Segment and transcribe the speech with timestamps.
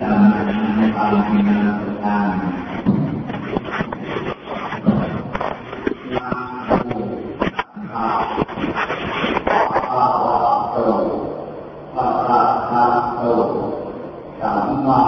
[0.00, 0.20] ตาม
[0.76, 2.30] ในความเป็นงานตาม
[6.14, 6.28] นา
[6.84, 6.90] โม
[7.94, 8.06] อา
[9.92, 10.04] อา
[10.70, 10.76] โต
[11.96, 12.84] อะระหะ
[13.14, 13.20] โต
[14.40, 15.02] สัมมา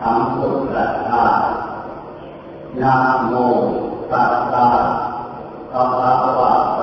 [0.00, 1.26] สัมพุทธัสสะ
[2.80, 2.94] นะ
[3.26, 3.32] โม
[4.10, 4.66] ตัสสะ
[5.72, 6.80] ภะคะวะโต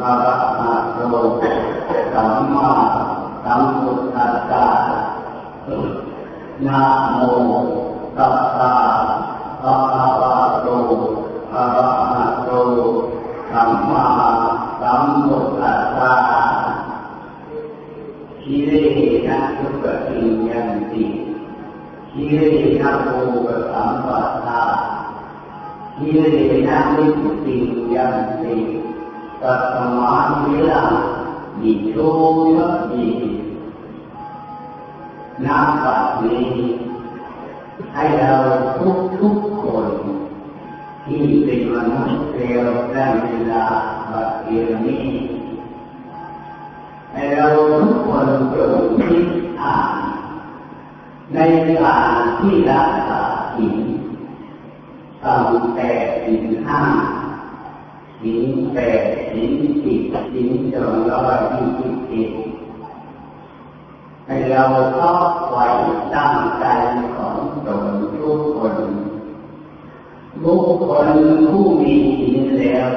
[0.00, 0.98] อะระหะโต
[2.12, 2.70] สัมมา
[3.44, 4.66] สัมพุทธัสสะ
[6.64, 6.82] นะ
[7.12, 7.18] โม
[8.16, 8.72] ตัสสะ
[9.62, 10.68] ภะคะวะโต
[11.52, 12.50] อะระหะโต
[13.50, 14.06] สัมมา
[14.80, 16.12] สัมพุทธัสสะ
[18.40, 18.72] คิเร
[19.28, 19.74] นะ ทุก
[20.06, 21.04] ขิยันติ
[22.10, 22.42] คิเร
[22.80, 23.08] นะโภ
[23.46, 24.62] กสัมปัสสะ
[25.96, 27.58] คิเรนะนิพุติ
[27.94, 28.56] ยันติ
[29.42, 30.12] ตัสมา
[30.44, 30.92] นิลัง
[31.60, 31.94] ดิโช
[32.56, 33.08] ยะดิ
[35.44, 36.50] นับปัจนี้
[37.94, 38.32] ให้เรา
[38.78, 39.88] ทุกทุกคน
[41.04, 43.64] ที่เป็นมนุษย์เร็วได้เวลา
[44.10, 45.06] บัดเดียวนี้
[47.12, 47.46] ให้เรา
[47.80, 49.26] ทุกคนจงคิด
[51.34, 51.96] อ่านในกา
[52.38, 53.22] ที่รักษา
[53.56, 53.78] ศีล
[55.24, 55.46] ตั้ง
[55.76, 55.90] แต่
[56.24, 56.80] ศีลห้า
[58.20, 60.00] ศีลแปดศีลสิบ
[60.32, 62.30] ศีลสองร้อยยี่สิบเจ็ด
[64.26, 64.62] ให้เรา
[64.96, 65.66] ทอดไว้
[66.14, 66.64] ตั้งใจ
[67.16, 67.36] ของ
[67.66, 67.86] ตน
[68.18, 68.76] ทุกคน
[70.42, 71.08] บุคคล
[71.50, 72.88] ผู้มีศีลแล้ว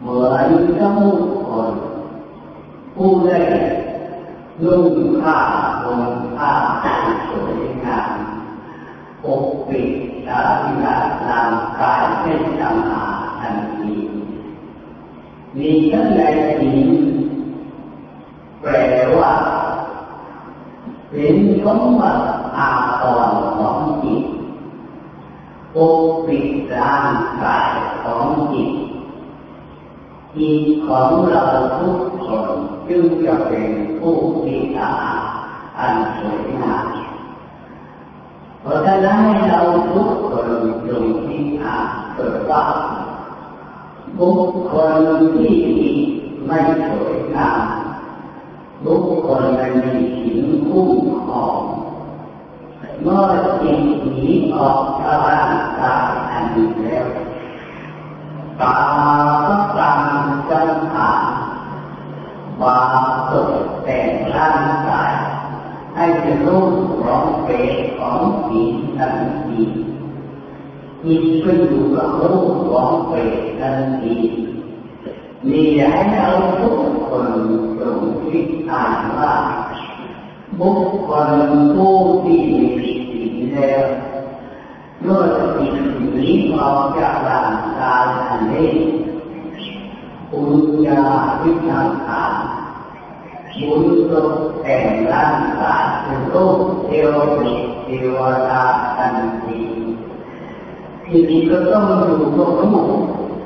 [0.00, 1.72] เหมือนกับบุคคล
[2.94, 3.38] ผู้ได้
[4.62, 4.84] นุ่ง
[5.22, 5.38] ผ้า
[5.88, 6.52] ห่มผ้า
[7.28, 8.12] สวยงาม
[9.24, 9.90] ปกปิด
[10.26, 10.96] สารีระ
[11.30, 13.04] ร่างกายให้สะอา
[13.40, 13.94] ทันที
[15.56, 16.20] มีทั้งใน
[16.58, 16.90] ศีล
[18.60, 18.72] แปล
[19.16, 19.32] ว่า
[21.10, 22.24] เป็นสมบัติ
[22.56, 22.68] อา
[23.00, 24.24] ภรณ์ของจิต
[25.74, 27.08] ปกปิดร่าง
[27.42, 27.70] กาย
[28.02, 28.70] ของจิต
[30.36, 31.44] จิตของเรา
[31.78, 32.48] ทุกคน
[32.88, 35.27] จึงจะเป็นผู้ที่สะอาด
[35.78, 36.86] อันสวยงาม
[38.60, 39.60] เพราะฉะนั้นให้เรา
[39.92, 40.50] ทุกคน
[40.88, 42.64] จงที่อ่านเกิดว่า
[44.18, 44.40] บุค
[44.70, 44.96] คล
[45.36, 45.58] ที่
[46.46, 47.62] ไม่สวยงาม
[48.84, 50.92] บุคคลนั้นมีสิ่งคุ้ม
[51.26, 51.60] ครอง
[53.02, 53.22] เมื่อ
[53.62, 57.06] จิตหนีออกจากร่างกายอันนี้แล้ว
[58.60, 58.76] ตา
[59.48, 61.10] ก็ตามจังหา
[62.60, 62.96] บาป
[63.30, 63.52] ตก
[63.84, 65.07] แต่งร่างกาย
[65.98, 69.16] ให้เป็นรูปร้องเปรตของจิตทัน
[69.46, 69.62] ที
[71.04, 74.16] จิตก็อยู่กับรูปร้องเปรตทันที
[75.46, 76.28] มีให้เรา
[76.60, 76.78] ทุก
[77.08, 77.28] คน
[77.78, 79.34] จงคิดอ่านว่า
[80.60, 81.30] บุคคล
[81.74, 83.84] ผู้ที่มีศีแล้ว
[85.02, 85.24] เมื่อ
[85.56, 85.74] จิต
[86.14, 86.30] หนี
[86.60, 88.72] ออกจากร่างกายอันนี้
[90.30, 90.52] ปุญ
[90.86, 91.02] ญา
[91.42, 92.37] วิสังขาร
[93.60, 93.82] บุญ
[94.12, 94.32] ตก
[94.62, 98.62] แต่งร่างกายเป็นรูปเทวดาเทวดา
[98.96, 99.60] ทันที
[101.04, 102.90] ทีนี้ก็ต้องอยู่กับรูป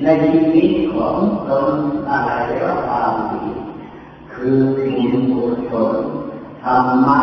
[0.03, 1.17] ในชีวิตของ
[1.49, 1.75] ตน
[2.09, 3.45] อะไรแล้วความดี
[4.33, 5.97] คือบุญกุศล
[6.65, 7.21] ธรรมะ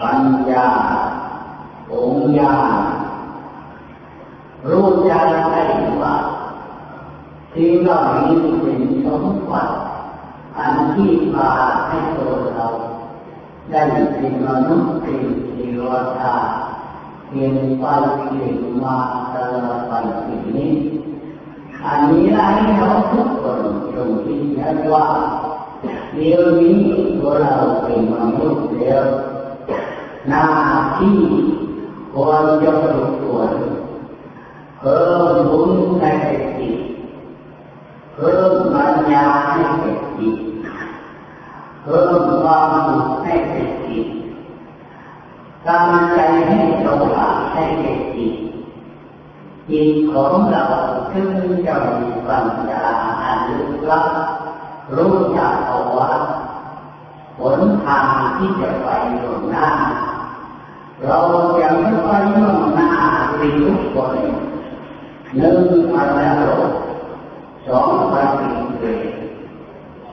[0.00, 0.68] ปัญญา
[1.92, 2.54] องค์ญา
[4.68, 5.12] รู้ใจ
[5.50, 5.62] ได้
[6.02, 6.14] ว่า
[7.54, 8.32] สิ่งเหล่านี้
[8.62, 9.74] เป็น สมบัติ
[10.58, 11.50] อันที่พา
[11.86, 12.66] ให้ตัวเรา
[13.70, 13.80] ได้
[14.14, 15.82] เป็นมนุษย์เป็นเทว
[16.20, 16.34] ดา
[17.26, 17.84] เพียงไป
[18.24, 18.96] เพียงมา
[19.34, 19.92] ตลอดไป
[20.24, 20.72] สิ่งนี้
[21.84, 22.46] อันนี้ให้
[22.78, 23.60] เราทุกคน
[23.94, 24.34] จงคิ
[24.74, 25.06] ดว่า
[26.14, 26.80] เดี๋ยวนี้
[27.18, 29.04] ตัวเราเป็นมนุษย์แล้ว
[30.28, 30.46] หน้า
[30.98, 31.18] ที่
[32.14, 33.52] ควรจะฝึกฝน
[34.78, 35.02] เพิ่
[35.32, 36.12] มบุญให้
[36.58, 36.87] จิต
[38.20, 39.62] เพิ่มปัญญาให้
[40.18, 40.38] จิต
[41.82, 44.06] เพิ่มความสุขให้จิต
[45.66, 48.34] กำลังใจให้สว่างให้จิต
[49.70, 50.64] จิตของเรา
[51.12, 51.28] ถึง
[51.66, 52.84] จะมีปัญญา
[53.22, 54.06] อันลึกลับ
[54.96, 56.10] รู้จักเอาว่า
[57.38, 58.06] หนทาง
[58.36, 58.88] ที่จะไป
[59.22, 59.68] ตรงหน้า
[61.04, 61.18] เรา
[61.58, 62.90] จะไม่ไปตรงหน้า
[63.36, 64.16] ในทุกคน
[65.36, 65.58] หนึ่ง
[65.92, 66.50] พันแล้ว
[67.66, 69.00] สองพันอินเดีย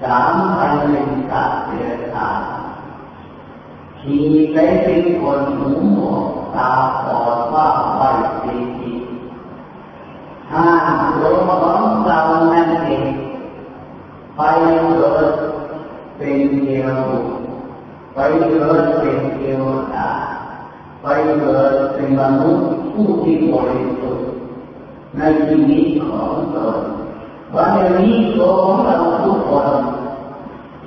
[0.06, 2.42] สามพันเป็นสัตว์เดรัจฉาน
[4.02, 6.26] สี่เป็นคนหูหนวก
[6.56, 6.72] ตา
[7.06, 7.68] บอดว่า
[7.98, 8.02] ไป
[8.42, 8.56] สี
[10.52, 10.68] ห้า
[11.18, 12.20] โลกของเรา
[12.54, 13.08] นั่นเอง
[14.36, 14.42] ไป
[14.90, 15.30] เกิด
[16.18, 17.00] เป็นเทว
[18.14, 18.18] ไป
[18.50, 19.64] เกิดเป็นเทว
[19.96, 20.10] ดา
[21.02, 21.06] ไป
[21.40, 24.28] เกิดเป็นมนุษย์ผู้ที่บริสุทธิ์
[25.18, 26.80] ในชีวิตของตน
[27.56, 27.70] วัน
[28.00, 29.68] นี้ของเราทุกคน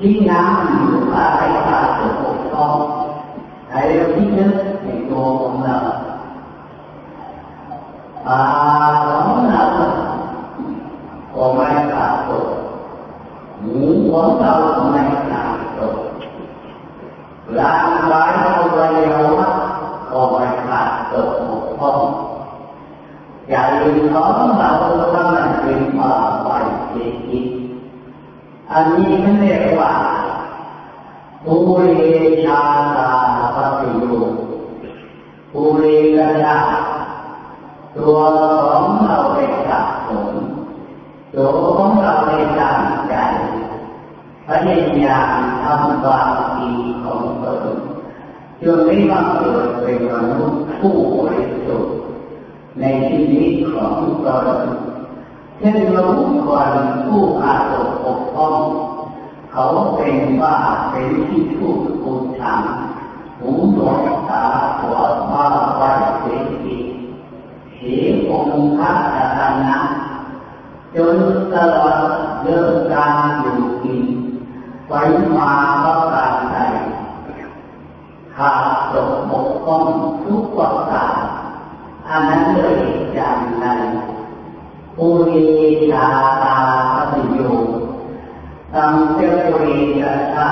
[0.00, 1.79] ที่น้ำอยู่ภายใต้
[2.23, 2.77] ปกครอง
[3.69, 3.77] ใคร
[4.15, 4.55] ที่นึก
[4.85, 5.77] ในตัวของเรา
[8.27, 8.43] ตา
[9.27, 9.62] ของเรา
[11.35, 12.39] ก็ไม่ขาดตั
[28.78, 29.92] อันนี้เขาเรียกว่า
[31.44, 31.84] ภูเร
[32.44, 32.60] ชา
[32.96, 33.10] ตา
[33.54, 34.04] ปฏิโย
[35.50, 35.84] ภูเร
[36.16, 36.58] กระดา
[37.96, 40.30] ตัวของเราได้สะสม
[41.34, 43.14] ตัวของเราได้ตั้งใจ
[44.46, 46.72] พยายามทำความดี
[47.02, 47.76] ของตน
[48.62, 51.94] จนได้มาเกิดเป็นมนุษย์ผู้บริสุทธิ์
[52.80, 53.92] ในชีวิตของ
[54.26, 54.48] ตน
[55.58, 56.12] เช่นรู้
[56.46, 56.72] คน
[57.05, 58.56] ผู้อาตกปกป้อง
[59.50, 59.64] เขา
[59.94, 60.56] เป็นว่า
[60.90, 64.44] เป็นที่พูดพูดทำหูหนวกตา
[64.81, 64.96] หัว
[65.31, 65.46] ว่า
[65.76, 66.78] ไว้เสียที
[67.75, 68.93] เสียองค์พระ
[70.94, 71.19] จน
[71.55, 72.00] ตลอด
[72.43, 74.04] เรื่องการอยู่กิน
[74.88, 75.00] ไว้
[75.37, 75.52] มา
[75.84, 76.56] ก็การใด
[78.37, 79.84] ขาดตกบกพร่อง
[80.25, 81.16] ทุกประการ
[82.08, 82.78] อันนั้นเลย
[83.14, 83.81] อย่างนั้น
[84.96, 85.44] ปุริ
[85.90, 86.06] ชา
[86.43, 86.56] ตา
[86.94, 87.40] ปฏิโย
[88.75, 90.50] ตังเจริญชา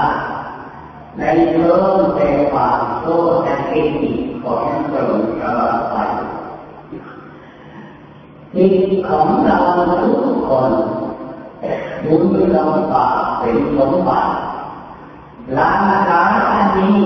[1.18, 3.06] ในเรื่องแต่ความโต
[3.42, 3.94] แต่กิจ
[4.42, 5.10] ของตน
[5.40, 5.96] ตลอดไป
[8.56, 9.58] จิตของเรา
[10.02, 10.72] ทุกคน
[12.04, 14.32] บุญเราฝากเป็นสมบัติ
[15.86, 16.96] ร่างกายอันนี้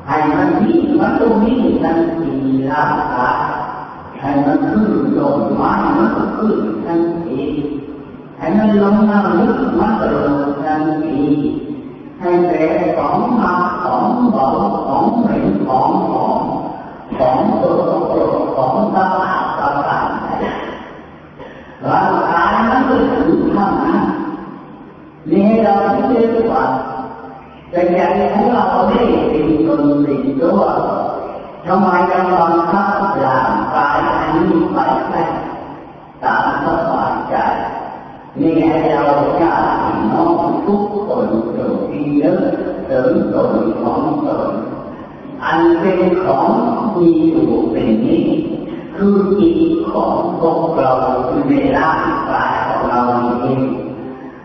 [0.06, 2.32] ให้มันวิ่งมันต้องวิ่งทันที
[2.70, 3.40] ร่างกาย
[4.20, 7.42] ให้มันขึ้นลงมามันก็ขึ้นทันที
[8.38, 11.20] ให้มันลงน้ำลึกมันก็ลงทันที
[12.24, 16.46] hay để tổng ma tổng bộ tổng mỹ tổng bộ
[17.18, 19.82] tổng tượng tượng tổng tâm học và
[21.80, 24.10] và ta nó cứ sự tham ăn
[25.24, 26.84] đi hay đâu cũng đi với Phật
[27.72, 30.68] Tại vậy thấy là có thể tìm cường tìm chúa
[31.68, 33.53] Không ai trong lòng pháp là
[45.84, 46.48] เป็นของ
[46.96, 48.26] มีอยู่เป็นนี้
[48.96, 49.58] คือจิต
[49.90, 50.92] ของพวกเรา
[51.48, 53.00] ในร่างกายของเรา
[53.40, 53.62] เอง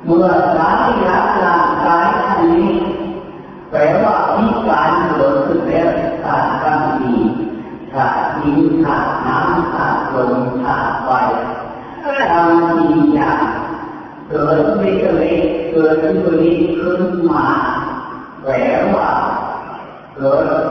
[0.06, 2.74] เมื่อสายละร่างกายนนี้
[3.70, 5.90] แปลว่าพิการเกิดขึ้นแล้ว
[6.24, 7.16] ขาดกำดี
[7.94, 11.10] ขาดดินขาดน้ำขาดลมขาดไฟ
[12.32, 13.42] ทำดีอย่าง
[14.30, 15.28] เกิดไม่เกิด
[15.72, 17.48] เกิดขึ้นนี้ขึ้นมา
[18.44, 18.54] แปล
[18.96, 19.10] ว่า
[20.16, 20.69] เกิด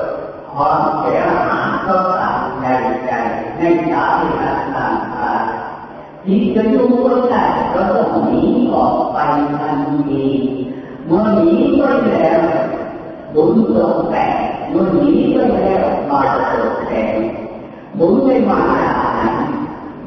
[0.61, 2.67] ความเสียหายก็ตามใน
[3.05, 3.11] ใจ
[3.57, 3.95] ในใจ
[4.43, 6.93] ต่างๆที่จะรู้
[7.31, 8.43] ได้ก็ต้องหนี
[8.75, 9.19] ออกไป
[9.59, 10.27] ทันที
[11.07, 12.41] เมื่อหนีไปแล้ว
[13.35, 14.27] บุญตกแต่
[14.71, 17.05] เมื่อหนีไปแล้วมาตกแต่
[17.99, 19.23] บุญได้มาจากไหน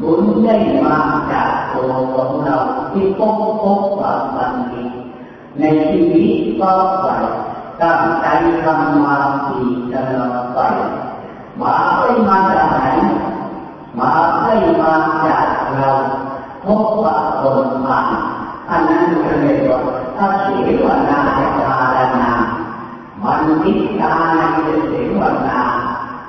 [0.02, 0.56] บุญได้
[0.86, 0.98] มา
[1.32, 2.58] จากตัวของเรา
[2.92, 4.84] ที่พบพบกับมันดี
[5.58, 7.08] ในชีวิตต่อไป
[7.82, 8.28] ตั้งใจ
[8.64, 9.62] ทำมาดี
[9.94, 10.60] ตลอดไป
[11.62, 12.80] มาไม่มาจากไหน
[14.00, 14.12] มา
[14.42, 14.94] ไม่มา
[15.26, 15.90] จากเรา
[16.64, 18.08] พบว่าคนผ่าน
[18.70, 19.06] อันนั้น
[19.42, 19.80] เรียกว่า
[20.18, 21.20] ถ้าเสียวนา
[21.60, 22.32] จารณา
[23.24, 23.72] มันทิ
[24.02, 24.42] ตาใน
[24.88, 25.62] เสียวนา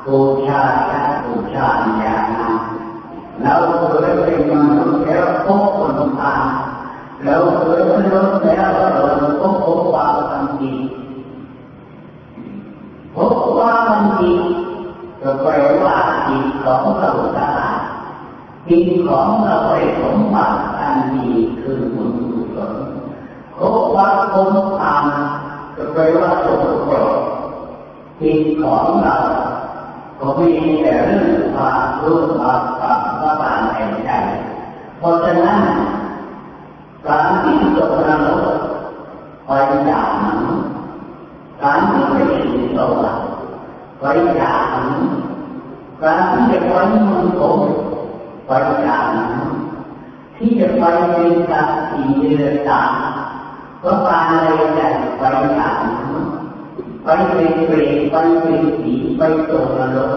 [0.06, 1.66] บูชาจะบูชา
[1.98, 2.54] อย่านั้น
[3.42, 3.54] เรา
[3.90, 6.42] เคยเป็นมนุษย์แล้วพบคนผ่าน
[7.24, 9.02] เราเคยเป็นมนุษย์แล้วเรา
[9.40, 10.06] พบพบควา
[10.42, 11.01] มจริงพบ
[13.62, 14.38] ความจริง
[15.22, 15.52] ก็แปล
[15.84, 15.96] ว่า
[16.28, 17.78] จิตของเราสะอาด
[18.68, 21.28] จิตของเราไป็สมบัติอันดี
[21.62, 22.72] คือบุญกุศล
[23.58, 24.50] พบว่าคง
[24.80, 27.26] ทำก็แปลว่าสมบูรณ์
[28.20, 29.16] จิตของเรา
[30.18, 30.50] ก็มี
[30.82, 34.10] แต่เรื่องความรู้ความความว่าบานในใจ
[34.98, 35.60] เพราะฉะนั้น
[37.06, 38.60] การที่ตกนรก
[39.46, 39.50] ไป
[39.88, 40.40] จากนั้น
[41.62, 43.26] การที่ไปสู่สวรรค์
[44.00, 44.04] ไป
[44.40, 44.90] จากนั้น
[46.02, 46.72] การที่จะไป
[47.08, 47.42] มุนโต
[48.46, 48.50] ไป
[48.86, 49.32] จากนั้น
[50.36, 51.11] ที่จะไปเป็น
[51.50, 52.92] สัตว์ที่เดือดร้อน
[53.82, 54.86] ก็ปานอะไรได้
[55.18, 55.22] ไป
[55.58, 56.24] จากนั้น
[57.04, 60.14] ไปเป็นเปรตไปเป็นผีไปตกนรก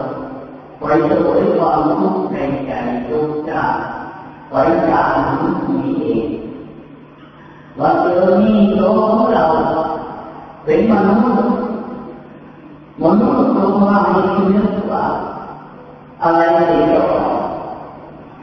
[0.80, 2.36] ไปสวยความทุกข์ใน
[2.66, 2.72] ใจ
[3.08, 3.52] ทุกข์ใจ
[4.50, 4.54] ไป
[4.90, 6.28] จากนั้นนี้เอง
[7.80, 9.46] ว่าเจอนี่ตัวของเรา
[10.64, 11.56] เป็นมนุษย์
[13.02, 15.06] มนุษย์ตัวมามีเนื้อว่า
[16.24, 17.08] อะไรเดียว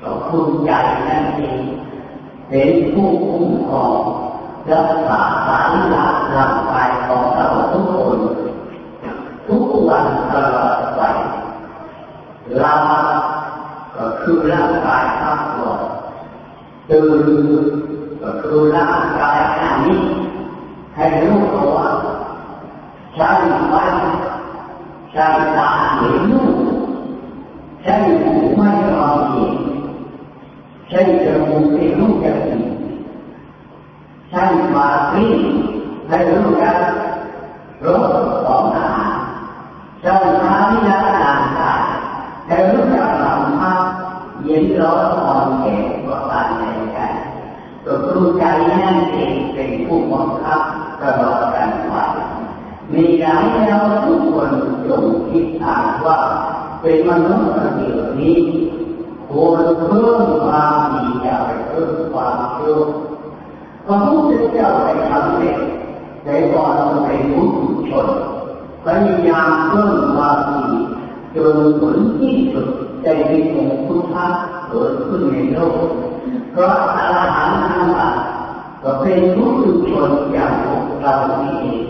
[0.00, 0.78] ก็คุณใหญ่
[1.08, 1.60] นั่นเอง
[2.54, 4.00] เป็นผู้คุ้มครอง
[4.70, 8.18] รักษาสารหลักร่างกายของเราทุกคน
[9.46, 11.00] ทุกวันตลอดไป
[12.58, 12.72] เรา
[13.96, 15.80] ก็คือร่างกายทั้งหมด
[16.90, 17.28] ตื่น
[18.22, 20.00] ก็คือร่างกายอันนี้
[20.94, 21.76] ให้รู้ตัว
[23.14, 23.30] ใช้
[23.70, 23.82] ไว้
[25.12, 25.26] ใช้
[25.58, 26.51] ตาเห็นรู้
[31.72, 32.62] มูกให้รู้จักกลิ่น
[34.30, 34.42] ใช้
[34.74, 35.42] ปากลิ้น
[36.08, 36.76] ให้รู้จัก
[37.84, 38.12] รส
[38.44, 39.18] ของอาหาร
[40.00, 41.82] ใช้เท้าที่ละต่างกาย
[42.46, 43.78] ให้รู้จักสัมผัส
[44.42, 46.62] เย็นร้อนอ่อนแข็งก็ตามใน
[46.94, 46.98] ใจ
[47.84, 50.62] ตัวครูใจนั่นเองเป็นผู้บังคับ
[51.00, 51.94] ตลอดการไป
[52.92, 54.50] มีอยากให้เราทุกคน
[54.86, 56.18] จงคิดอ่านว่า
[56.80, 58.38] เป็นมนุษย์เดียวนี้
[59.28, 62.78] ควรเพิ่มความดีอย่าไปเพิ่มความชั่ว
[63.86, 65.58] พระพุทธเจ้าได้ทำเด็ก
[66.24, 66.72] ได้ก่อน
[67.06, 67.48] เป็นผู้
[67.90, 68.08] ชน
[68.84, 70.64] พยายามเพิ่มความดี
[71.34, 72.68] จนผลที่สุด
[73.02, 74.26] ได้เป็นองพุทธะ
[74.68, 75.76] เกิดขึ้นในโลก
[76.52, 78.16] เพราะอรหันต์ทั้งหลาย
[78.82, 79.50] ก็เป็นผู้
[79.90, 81.82] ชนอย่างพวกเรานี่เอง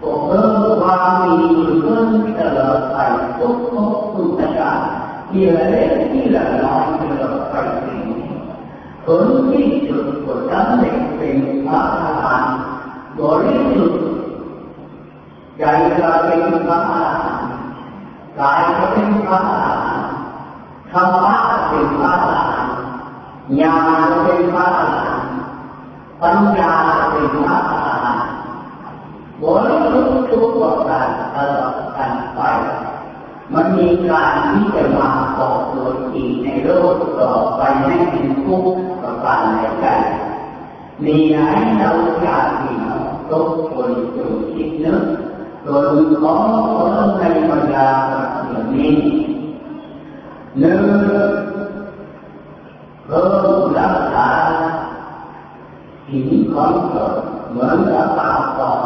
[0.00, 1.36] ก็เพิ่มความมี
[1.82, 2.08] เพิ่ม
[2.38, 2.96] ตลอดไป
[3.38, 4.78] ทุกทุกทุกการ
[5.30, 7.54] ที่ละเล็กที่ละน้อยตลอดไป
[9.06, 12.54] ผลที่สุดก็สำเร็จเป็นพระอรหันต์
[13.18, 14.02] บริสุทธิ์
[15.58, 15.62] ใจ
[15.96, 17.50] เราเป็นพระอรหันต์
[18.38, 20.14] กายก็เป็นพระอรหันต์
[20.90, 21.36] ธรรมะ
[21.68, 22.76] เป็นพระอรหันต์
[23.60, 23.74] ญา
[24.08, 25.34] ณเป็นพระอรหันต์
[26.22, 26.72] ปัญญา
[27.10, 28.30] เป็นพระอรหันต์
[29.42, 32.40] บริสุทธิ์ทุกประการตลอดกันไป
[33.54, 38.91] มันมีการที่จะมาตกโดยอีกในโลกต่อไปให้เป็นทุกข์
[39.24, 39.86] ปารในใจ
[41.04, 41.38] มีไหน
[41.78, 41.90] เรา
[42.22, 42.72] อยากมี
[43.30, 45.04] ทุกคนอยู่คิดนึก
[45.64, 46.32] โดยขอ
[46.74, 46.84] ขอ
[47.18, 47.88] ในบรรดา
[48.48, 48.94] อย่านี้
[50.58, 50.82] หนึ่ง
[53.04, 53.24] เพิ่
[53.58, 54.30] มรักษา
[56.06, 57.16] สิ่งของเกิด
[57.50, 58.82] เหมือนกับปากก่อน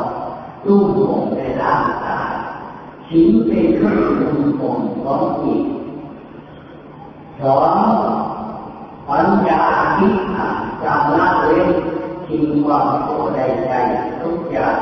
[0.65, 2.33] ตู้ผมในร่างกาย
[3.09, 5.63] สิ่งเป็นเครื่องดูผมของจิต
[7.41, 8.26] สอง
[9.09, 9.63] ปัญญา
[9.99, 11.69] ที่ขาดจำละเว้น
[12.27, 14.79] ทิ้งความโกรธใดๆทุกอย่าง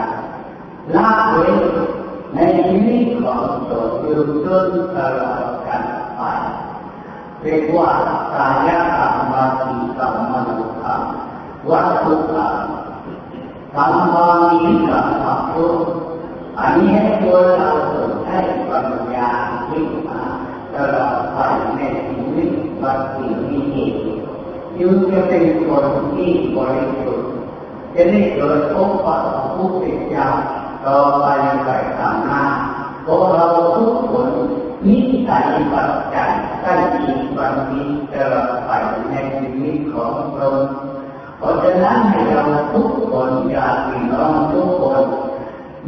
[0.94, 1.56] ละเว้น
[2.34, 5.82] ในชีวิตของตนอยู่จนตลอดกัน
[6.16, 6.20] ไป
[7.40, 7.90] เรียกว่า
[8.34, 10.50] กายกรรมวาจีกรรมมโน
[10.82, 11.02] กรรม
[11.70, 12.66] วัตถุกรรม
[13.76, 15.54] กรรมวาจีกรรมธรรม
[16.58, 18.38] อันนี้ตัวเราสนให้
[18.68, 19.30] ปัญญา
[19.68, 20.22] ที่มา
[20.74, 21.38] ตลอดไป
[21.76, 22.50] ในชีวิต
[22.82, 23.26] วัฏฏี
[23.74, 24.03] นี้
[24.78, 27.30] จึงจะเป็นคนที่บริสุทธิ์
[27.94, 29.16] จะได้เกิดพบปะ
[29.54, 30.28] ผู้เป็นเจ้า
[30.86, 31.26] ต่อไป
[31.64, 32.44] ไปทางหน้า
[33.06, 34.28] พวกเราทุกคน
[34.86, 34.96] นิ
[35.28, 38.70] สัยปัจจัยใกล้ชิดบันนี้ตลอดไป
[39.10, 40.48] ในชีวิตของเรา
[41.38, 45.02] เพราะฉะนั้นให้เราทุกคนอยากพี่น้องทุกคน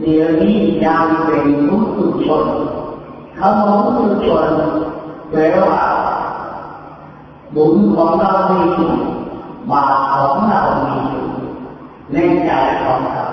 [0.01, 2.47] เดี๋ยวนี้ยังเป็นผู้ทุชน
[3.39, 4.49] คำว่าผู้ทุชน
[5.31, 5.83] แปลว่า
[7.55, 8.93] บุญของเรามีอยู่
[9.71, 11.27] บาปของเรามีอยู่
[12.13, 12.51] ในใจ
[12.83, 13.25] ของเรา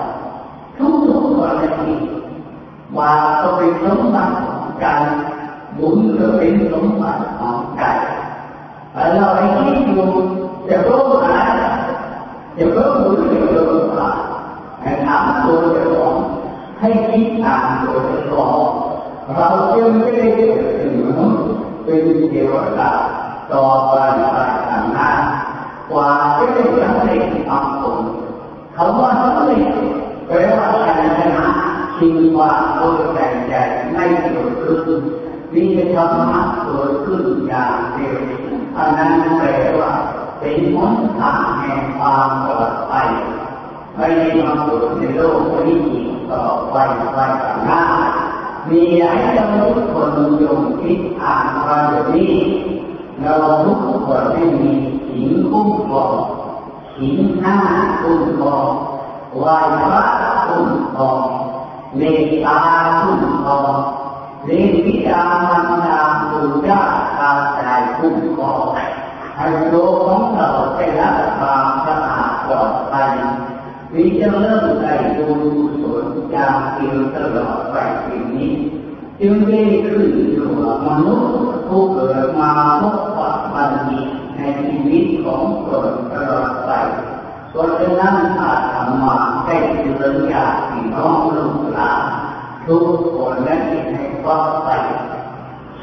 [0.76, 1.92] ทุกทุกกรณี
[2.96, 5.00] บาปก็เป็นสมบัติของกัน
[5.78, 7.96] บุญก็เป็นสมบัติของกัน
[8.92, 10.08] แต่เราไอ้ที่อยู่
[10.68, 11.38] จะรู้อะไร
[12.56, 14.18] จะรู้บุญจะรู้บาป
[14.82, 16.16] ให้ถามตัวเจ้าของ
[16.80, 18.62] ให้คิดตามตัวเจ้าของ
[19.34, 21.42] เราจึงไม่ได้เป็นมนุษย์
[21.84, 22.90] เป็นเทวดา
[23.52, 23.94] ต่อไป
[24.32, 24.36] ไป
[24.70, 25.10] ทางหน้า
[25.90, 28.00] กว่าจะได้สำเร็จความผล
[28.76, 29.66] คำว่าสำเร็จ
[30.26, 31.46] แปลว่าการชนะ
[31.96, 33.18] ชิง ว่าโดยใจ
[33.48, 33.54] ใจ
[33.92, 35.00] ไม่เกิดขึ้น
[35.52, 35.62] มี
[35.94, 38.18] ธรรมะเกิดขึ้นอย่างเดียว
[38.76, 39.90] อันนั้นแปลว่า
[40.38, 43.08] เป็นมนทางแห่งความปลอดภัย
[43.96, 46.76] ไม่ได้มาเกิดในโลกนี้อีกต่อไป
[47.14, 47.82] ไปข้างหน้า
[48.68, 52.34] มีให้เราทุกคนยงคิดอ่านความนี้
[53.22, 54.72] เราทุกคนไม่มี
[55.06, 56.14] สิงคุ้มครอง
[56.96, 57.56] สิงห้า
[58.00, 58.66] คุ้มครอง
[59.42, 60.04] วายพระ
[60.46, 61.20] คุ้มครอง
[61.96, 62.58] เมตตา
[63.00, 63.74] คุ้มครอง
[64.44, 65.32] เลี้ยงพิจาร
[65.84, 65.98] ณา
[66.30, 66.82] บุญญา
[67.18, 67.60] ตาใจ
[67.98, 68.52] คุ้มครอ
[69.36, 73.12] ให้ตัวของเราได้รับความสะอาดปลอดภัย
[73.94, 77.76] วิจารณ์ใจบุญกุศลจาเกี่ยวตลอดไป
[78.06, 78.54] สิ่งนี้
[79.20, 81.30] จึงได้ขึ้นอยู่กับมนุษย์
[81.68, 84.00] ผู้เกิดมาพบปะบันดี
[84.36, 86.70] ในชีวิตของตนตลอดไป
[87.50, 91.23] เพราะฉะนั้นอาธรรมะได้เตือนญาติพี่น้อง
[92.68, 94.76] ทุกคนและที่ให้ความใส่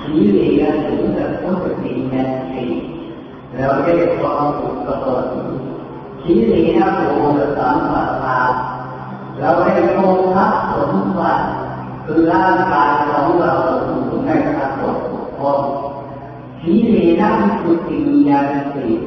[0.02, 2.66] สีเหลืองถึงจะพุทธปีนันสี
[3.54, 5.26] แล้วได้ความสุขกระตุ้น
[6.24, 7.12] สีเหลืองโอ
[7.58, 8.40] สัมปทา
[9.40, 10.00] เราได้โม
[10.34, 11.46] ฆะสมบัติ
[12.06, 13.54] คือร่างกายของเรา
[13.86, 15.00] อยู่ในกระตุก
[15.38, 15.52] พอ
[16.62, 19.00] สีเหลืองคือสิ่งอย่างสิ่ง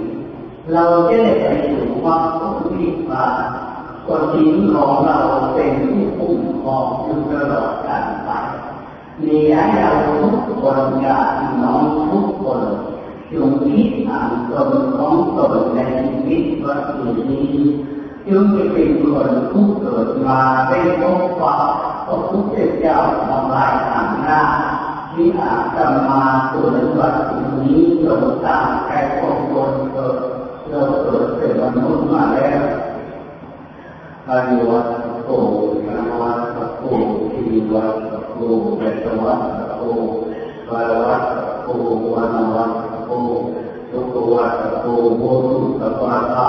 [0.72, 3.24] เราจะได้ไปสู่ความสุขที่มา
[4.06, 5.18] ก็สิ่งของเรา
[5.54, 8.30] เป็นผู้คุ้มครองอยู่ตลอดกาลไป
[9.20, 9.90] มีให้เรา
[10.20, 12.62] ทุกคนญาติน้องทุกคน
[13.32, 16.88] จงคิดอ่านตนของตนในชีวิตวัฏ
[17.30, 17.52] นี้
[18.26, 21.54] จึงจะเป็นคนผู้เกิดมาได้พบปะ
[22.06, 24.42] พระพุทธเจ้ามาลายทางหน้า
[25.12, 26.66] ที่อาจจะมาตัว
[26.98, 30.16] วัฏนี้จงตามแก่คนคนเกิด
[30.68, 32.62] เราเกิดเป็นมนุษย์มาแล้ว
[34.30, 34.88] อายุวัต
[35.24, 35.30] โก
[35.86, 36.82] ยานวัตโก
[37.32, 37.96] ทีวัต
[38.34, 38.38] โก
[38.76, 39.42] เบตวัต
[39.76, 39.80] โก
[40.70, 41.24] วารวัต
[41.62, 41.68] โก
[42.12, 42.72] วานวัต
[43.04, 43.10] โก
[43.90, 44.84] ทุกวัตโก
[45.18, 46.48] โมตุตปะตา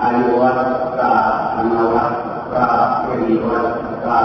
[0.00, 0.60] อายุวัต
[0.98, 1.12] กา
[1.54, 2.14] อนวัต
[2.52, 2.66] กา
[3.02, 3.66] เอริวัต
[4.04, 4.18] กา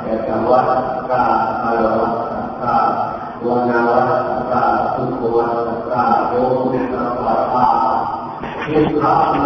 [0.00, 0.70] เบตวัต
[1.10, 1.22] กา
[1.62, 2.14] อารวัต
[2.60, 2.76] กา
[3.44, 4.12] วานวัต
[4.50, 4.62] กา
[4.94, 5.56] ทุกวัต
[5.90, 6.34] กาโย
[6.68, 7.04] เมตตา
[8.66, 9.04] ทุกข
[9.40, 9.44] โม